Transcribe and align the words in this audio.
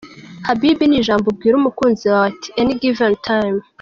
Habibi 0.47 0.83
ni 0.87 0.97
ijambo 1.01 1.25
ubwira 1.29 1.55
umukunzi 1.57 2.03
wawe 2.11 2.27
at 2.31 2.41
any 2.59 2.73
given 2.81 3.13
time. 3.29 3.57